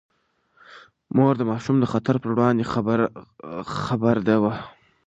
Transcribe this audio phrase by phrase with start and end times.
[1.15, 2.63] مور د ماشوم د خطر پر وړاندې
[3.83, 4.53] خبرده ده.